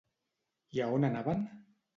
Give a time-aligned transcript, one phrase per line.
[0.79, 1.47] I a on anaven?